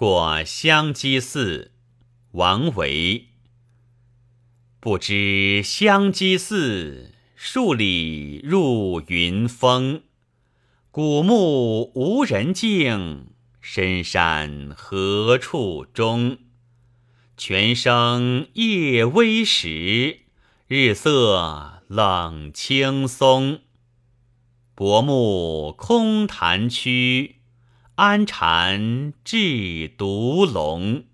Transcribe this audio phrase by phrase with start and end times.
[0.00, 1.72] 过香积寺，
[2.30, 3.26] 王维。
[4.80, 10.00] 不知香积寺，数里入云峰。
[10.90, 13.26] 古木无人径，
[13.60, 16.38] 深山何处钟？
[17.36, 20.20] 泉声夜微时，
[20.66, 23.60] 日色冷青松。
[24.74, 27.39] 薄暮空潭曲，
[28.00, 31.04] 安禅制独龙。